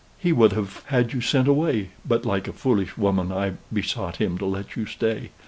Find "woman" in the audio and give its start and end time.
2.97-3.31